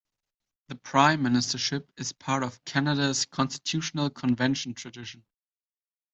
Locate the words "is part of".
1.95-2.65